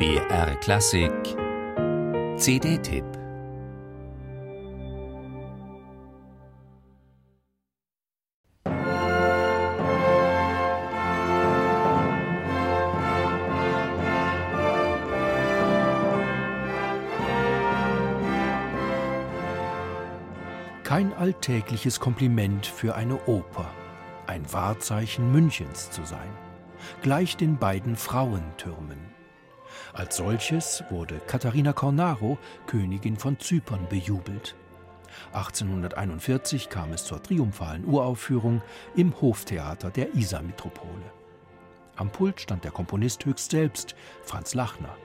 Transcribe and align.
BR 0.00 0.56
Klassik 0.60 1.12
CD-Tipp 2.38 3.04
Kein 20.82 21.12
alltägliches 21.12 22.00
Kompliment 22.00 22.64
für 22.64 22.94
eine 22.94 23.16
Oper, 23.26 23.70
ein 24.26 24.50
Wahrzeichen 24.50 25.30
Münchens 25.30 25.90
zu 25.90 26.06
sein, 26.06 26.30
gleich 27.02 27.36
den 27.36 27.58
beiden 27.58 27.96
Frauentürmen. 27.96 29.19
Als 29.92 30.16
solches 30.16 30.84
wurde 30.90 31.20
Katharina 31.26 31.72
Cornaro 31.72 32.38
Königin 32.66 33.16
von 33.16 33.38
Zypern 33.38 33.86
bejubelt. 33.88 34.54
1841 35.32 36.68
kam 36.68 36.92
es 36.92 37.04
zur 37.04 37.22
triumphalen 37.22 37.84
Uraufführung 37.84 38.62
im 38.94 39.20
Hoftheater 39.20 39.90
der 39.90 40.14
Isar-Metropole. 40.14 41.12
Am 41.96 42.10
Pult 42.10 42.40
stand 42.40 42.64
der 42.64 42.70
Komponist 42.70 43.24
höchst 43.24 43.50
selbst, 43.50 43.94
Franz 44.22 44.54
Lachner. 44.54 44.96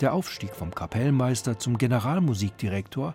Der 0.00 0.12
Aufstieg 0.12 0.54
vom 0.54 0.74
Kapellmeister 0.74 1.58
zum 1.58 1.78
Generalmusikdirektor 1.78 3.14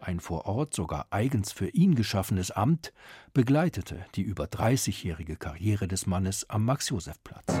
ein 0.00 0.20
vor 0.20 0.46
Ort 0.46 0.74
sogar 0.74 1.06
eigens 1.10 1.50
für 1.52 1.68
ihn 1.68 1.94
geschaffenes 1.94 2.50
Amt, 2.50 2.92
begleitete 3.32 4.04
die 4.14 4.22
über 4.22 4.44
30-jährige 4.44 5.36
Karriere 5.36 5.88
des 5.88 6.06
Mannes 6.06 6.48
am 6.50 6.66
Max-Josef-Platz. 6.66 7.60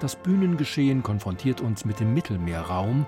Das 0.00 0.14
Bühnengeschehen 0.14 1.02
konfrontiert 1.02 1.60
uns 1.60 1.84
mit 1.84 1.98
dem 1.98 2.14
Mittelmeerraum, 2.14 3.04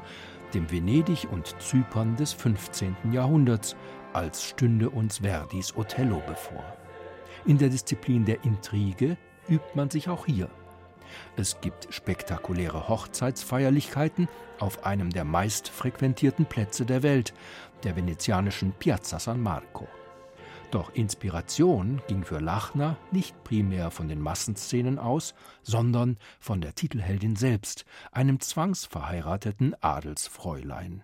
dem 0.54 0.70
Venedig 0.72 1.28
und 1.30 1.54
Zypern 1.60 2.16
des 2.16 2.32
15. 2.32 2.96
Jahrhunderts, 3.12 3.76
als 4.12 4.42
stünde 4.42 4.90
uns 4.90 5.18
Verdis 5.18 5.76
Othello 5.76 6.20
bevor. 6.26 6.64
In 7.46 7.58
der 7.58 7.68
Disziplin 7.68 8.24
der 8.24 8.42
Intrige 8.44 9.16
übt 9.48 9.70
man 9.74 9.88
sich 9.88 10.08
auch 10.08 10.26
hier. 10.26 10.50
Es 11.36 11.60
gibt 11.60 11.92
spektakuläre 11.94 12.88
Hochzeitsfeierlichkeiten 12.88 14.28
auf 14.58 14.84
einem 14.84 15.10
der 15.10 15.24
meist 15.24 15.68
frequentierten 15.68 16.44
Plätze 16.44 16.84
der 16.84 17.04
Welt, 17.04 17.32
der 17.84 17.94
venezianischen 17.94 18.72
Piazza 18.72 19.20
San 19.20 19.40
Marco. 19.40 19.86
Doch 20.70 20.94
Inspiration 20.94 22.00
ging 22.06 22.22
für 22.22 22.38
Lachner 22.38 22.96
nicht 23.10 23.42
primär 23.42 23.90
von 23.90 24.06
den 24.06 24.20
Massenszenen 24.20 25.00
aus, 25.00 25.34
sondern 25.62 26.16
von 26.38 26.60
der 26.60 26.76
Titelheldin 26.76 27.34
selbst, 27.34 27.84
einem 28.12 28.38
zwangsverheirateten 28.38 29.74
Adelsfräulein. 29.80 31.02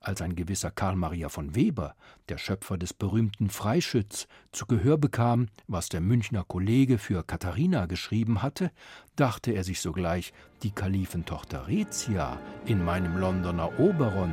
Als 0.00 0.20
ein 0.20 0.34
gewisser 0.34 0.72
Karl 0.72 0.96
Maria 0.96 1.28
von 1.28 1.54
Weber, 1.54 1.94
der 2.28 2.36
Schöpfer 2.36 2.76
des 2.76 2.92
berühmten 2.92 3.48
Freischütz, 3.48 4.26
zu 4.50 4.66
Gehör 4.66 4.98
bekam, 4.98 5.46
was 5.68 5.88
der 5.88 6.00
Münchner 6.00 6.44
Kollege 6.44 6.98
für 6.98 7.22
Katharina 7.22 7.86
geschrieben 7.86 8.42
hatte, 8.42 8.72
dachte 9.14 9.52
er 9.52 9.62
sich 9.62 9.80
sogleich, 9.80 10.32
die 10.64 10.72
Kalifentochter 10.72 11.68
Rezia 11.68 12.40
in 12.66 12.84
meinem 12.84 13.16
Londoner 13.16 13.78
Oberon, 13.78 14.32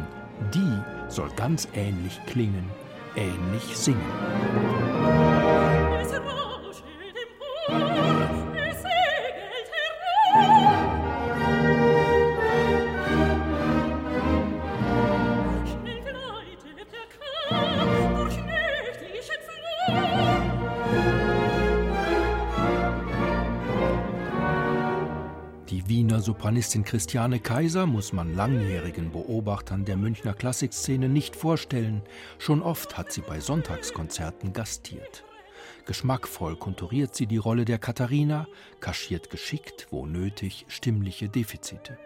die 0.53 0.81
soll 1.09 1.29
ganz 1.35 1.67
ähnlich 1.73 2.19
klingen, 2.25 2.65
ähnlich 3.15 3.77
singen. 3.77 5.46
Wiener 25.87 26.19
Sopranistin 26.19 26.83
Christiane 26.83 27.39
Kaiser 27.39 27.85
muss 27.85 28.11
man 28.11 28.35
langjährigen 28.35 29.09
Beobachtern 29.11 29.85
der 29.85 29.95
Münchner 29.95 30.33
Klassikszene 30.33 31.07
nicht 31.07 31.33
vorstellen. 31.33 32.01
Schon 32.39 32.61
oft 32.61 32.97
hat 32.97 33.13
sie 33.13 33.21
bei 33.21 33.39
Sonntagskonzerten 33.39 34.51
gastiert. 34.51 35.23
Geschmackvoll 35.85 36.57
konturiert 36.57 37.15
sie 37.15 37.25
die 37.25 37.37
Rolle 37.37 37.63
der 37.63 37.77
Katharina, 37.77 38.47
kaschiert 38.81 39.29
geschickt, 39.29 39.87
wo 39.89 40.05
nötig, 40.05 40.65
stimmliche 40.67 41.29
Defizite. 41.29 41.97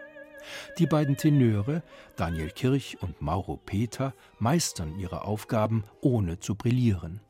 Die 0.78 0.86
beiden 0.86 1.16
Tenöre, 1.16 1.82
Daniel 2.14 2.50
Kirch 2.50 2.98
und 3.00 3.20
Mauro 3.20 3.56
Peter, 3.56 4.14
meistern 4.38 4.96
ihre 5.00 5.24
Aufgaben 5.24 5.82
ohne 6.00 6.38
zu 6.38 6.54
brillieren. 6.54 7.20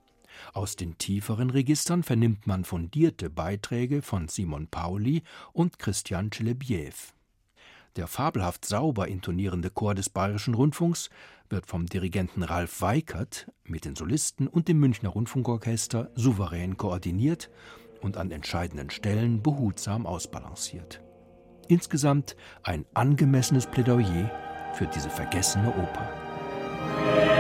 Aus 0.53 0.77
den 0.77 0.99
tieferen 0.99 1.51
Registern 1.51 2.03
vernimmt 2.03 2.47
man 2.47 2.65
fundierte 2.65 3.31
Beiträge 3.31 4.03
von 4.03 4.29
Simon 4.29 4.69
Pauli 4.69 5.23
und 5.53 5.79
Christian 5.79 6.31
Celebiev. 6.31 7.15
Der 7.97 8.07
fabelhaft 8.07 8.65
sauber 8.65 9.09
intonierende 9.09 9.69
Chor 9.69 9.95
des 9.95 10.09
Bayerischen 10.09 10.55
Rundfunks 10.55 11.11
wird 11.51 11.67
vom 11.67 11.87
Dirigenten 11.87 12.43
Ralf 12.43 12.81
Weikert 12.81 13.51
mit 13.65 13.85
den 13.85 13.97
Solisten 13.97 14.49
und 14.49 14.69
dem 14.69 14.79
Münchner 14.79 15.11
Rundfunkorchester 15.11 16.11
souverän 16.15 16.79
koordiniert 16.79 17.51
und 18.01 18.17
an 18.17 18.31
entscheidenden 18.31 18.89
Stellen 18.91 19.43
behutsam 19.43 20.07
ausbalanciert. 20.07 21.03
Insgesamt 21.69 22.37
ein 22.63 22.87
angemessenes 22.95 23.67
Plädoyer 23.67 24.31
für 24.75 24.87
diese 24.87 25.11
vergessene 25.11 25.69
Oper. 25.69 27.32